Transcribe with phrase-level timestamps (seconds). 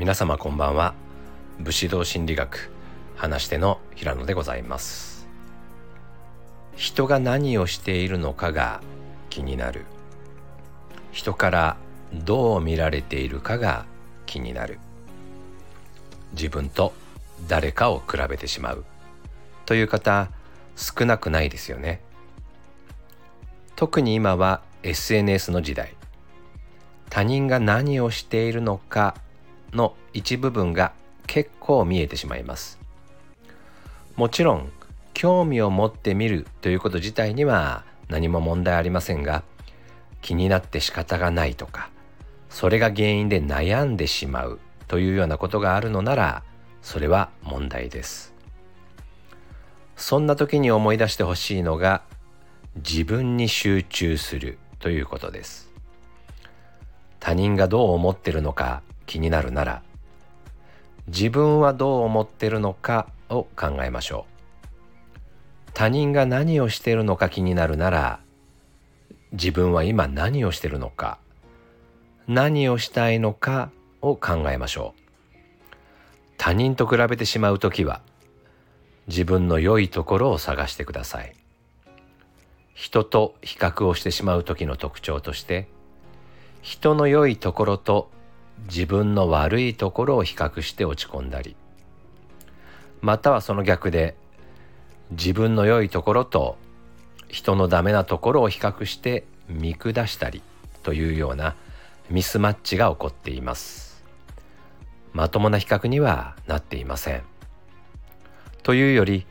[0.00, 0.94] 皆様こんばんは。
[1.58, 2.70] 武士道心理学
[3.16, 5.28] 話し手の平野でございます。
[6.74, 8.80] 人が何をしているのかが
[9.28, 9.84] 気になる。
[11.12, 11.76] 人から
[12.14, 13.84] どう見られているかが
[14.24, 14.78] 気になる。
[16.32, 16.94] 自分と
[17.46, 18.86] 誰かを比べてしまう。
[19.66, 20.30] という方
[20.76, 22.00] 少なくないですよね。
[23.76, 25.94] 特に今は SNS の時代。
[27.10, 29.14] 他人が何をしているのか
[29.72, 30.92] の一部分が
[31.26, 32.78] 結構見えてしまいます。
[34.16, 34.70] もちろん
[35.14, 39.42] 興味を持ってみるということ自体には何も問題ありませんが
[40.20, 41.90] 気になって仕方がないとか
[42.48, 46.42] それが原因で悩んでしまうというようなことがあるのなら
[46.82, 48.34] それは問題です。
[49.96, 52.02] そんな時に思い出してほしいのが
[52.76, 55.70] 自分に集中するということです。
[57.20, 59.82] 他人がどう思ってるのか気になるなら
[61.08, 64.24] 自分はどう思ってるのかを考えましょ
[65.66, 65.70] う。
[65.74, 68.20] 他人が何をしてるのか気になるなら
[69.32, 71.18] 自分は今何をしてるのか
[72.28, 75.00] 何をしたいのかを考えましょう。
[76.38, 78.02] 他人と比べてしまう時は
[79.08, 81.34] 自分の良いところを探してください。
[82.74, 85.68] 人と比較をしてしまう時の特徴として
[86.62, 88.10] 人の良いところと
[88.66, 91.56] 自分の悪いところを比較して落ち込んだり。
[93.00, 94.14] またはその逆で
[95.10, 96.56] 自分の良いところと
[97.28, 100.42] 人のダメなところを比較して見下したり
[100.82, 101.54] というような
[102.10, 104.04] ミスマッチが起こっています。
[105.12, 107.22] まともな比較にはなっていません。
[108.62, 109.26] というより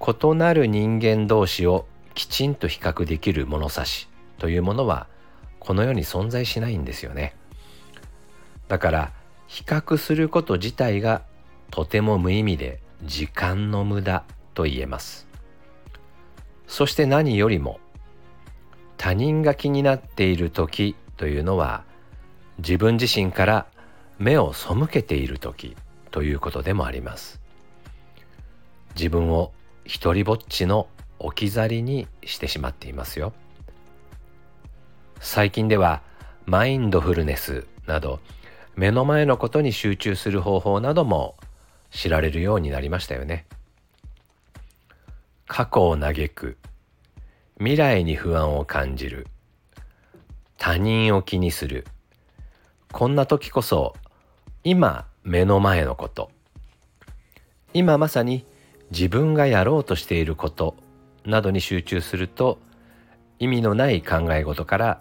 [0.00, 5.06] 異なる人間同士をきちんと比較できる物差しというものは
[5.58, 7.34] この世に存在しないんですよね。
[8.68, 9.12] だから
[9.46, 11.22] 比較すること自体が
[11.70, 14.24] とても無意味で時間の無駄
[14.54, 15.26] と言えます。
[16.66, 17.80] そして何よりも
[18.98, 21.84] 他人が気になっている時というのは
[22.58, 23.66] 自分自身から
[24.18, 25.76] 目を背けている時
[26.10, 27.40] ということでもあります。
[28.96, 29.52] 自分を
[29.84, 33.32] 一りぼっちの置き去りにしてしまっていますよ。
[35.20, 36.02] 最近では
[36.46, 38.20] マインドフルネスなど
[38.78, 41.34] 目の前のことに集中する方法なども
[41.90, 43.44] 知られるようになりましたよね。
[45.48, 46.58] 過去を嘆く
[47.58, 49.26] 未来に不安を感じる
[50.58, 51.88] 他人を気にする
[52.92, 53.96] こんな時こそ
[54.62, 56.30] 今目の前のこと
[57.74, 58.46] 今まさに
[58.92, 60.76] 自分がやろうとしていること
[61.24, 62.60] などに集中すると
[63.40, 65.00] 意味のない考え事から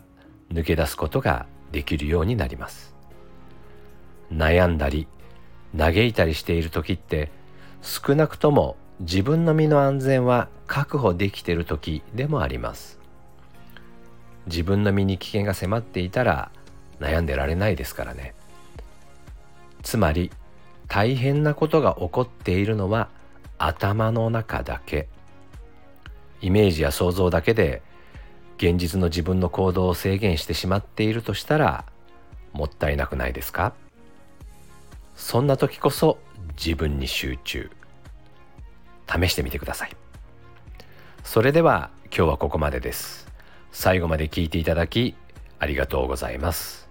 [0.52, 2.97] 抜け出すことができるようになります。
[4.32, 5.08] 悩んだり
[5.78, 7.32] 嘆いたりしている時って
[7.82, 13.00] 少なくとも自分の身の安全は確保できている時でもあります。
[14.48, 16.52] 自分の身に危険が迫っていたら
[17.00, 18.34] 悩んでられないですからね。
[19.84, 20.32] つまり
[20.88, 23.10] 大変なことが起こっているのは
[23.58, 25.08] 頭の中だけ。
[26.42, 27.82] イメージや想像だけで
[28.58, 31.86] 現実の自分の行動を制限してしまっているとしたら
[32.54, 33.74] もったいなくないですか？
[35.18, 36.20] そんな時こそ
[36.64, 37.70] 自分に集中。
[39.10, 39.92] 試してみてください。
[41.24, 43.28] それでは今日はここまでです。
[43.72, 45.16] 最後まで聞いていただき
[45.60, 46.87] ありがとうございます。